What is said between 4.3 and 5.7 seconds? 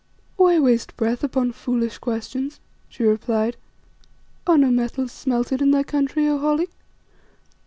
"Are no metals smelted in